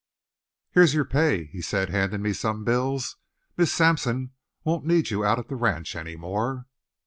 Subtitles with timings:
[0.71, 3.17] "Here's your pay," he said, handing me some bills.
[3.55, 4.31] "Miss Sampson
[4.63, 6.65] won't need you out at the ranch any more."